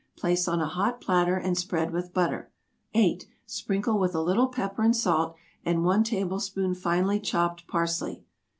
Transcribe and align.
Place 0.17 0.47
on 0.47 0.59
a 0.59 0.65
hot 0.65 0.99
platter, 0.99 1.35
and 1.37 1.55
spread 1.55 1.91
with 1.91 2.11
butter. 2.11 2.51
8. 2.95 3.27
Sprinkle 3.45 3.99
with 3.99 4.15
a 4.15 4.21
little 4.23 4.47
pepper 4.47 4.81
and 4.81 4.95
salt, 4.95 5.35
and 5.63 5.83
1 5.85 6.03
tablespoon 6.05 6.73
finely 6.73 7.19
chopped 7.19 7.67
parsley. 7.67 8.25